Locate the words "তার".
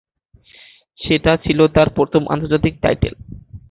1.67-1.87